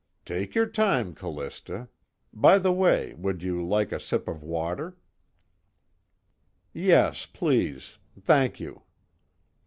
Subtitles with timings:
[0.25, 1.87] "Take your time, Callista
[2.33, 4.97] by the way, would you like a sip of water?"
[6.73, 7.99] "Yes, please.
[8.19, 8.81] Thank you."